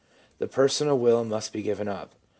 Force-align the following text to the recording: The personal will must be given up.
The 0.39 0.47
personal 0.47 0.97
will 0.97 1.23
must 1.23 1.53
be 1.53 1.61
given 1.61 1.87
up. 1.87 2.15